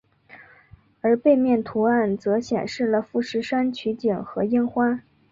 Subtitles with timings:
[1.01, 5.03] 而背面图案则显示了富士山取景和樱花。